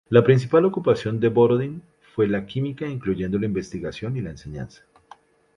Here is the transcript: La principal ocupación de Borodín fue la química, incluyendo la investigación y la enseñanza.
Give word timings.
La 0.09 0.23
principal 0.23 0.65
ocupación 0.65 1.19
de 1.19 1.27
Borodín 1.27 1.83
fue 2.15 2.27
la 2.27 2.47
química, 2.47 2.87
incluyendo 2.87 3.37
la 3.37 3.45
investigación 3.45 4.17
y 4.17 4.21
la 4.21 4.31
enseñanza. 4.31 4.81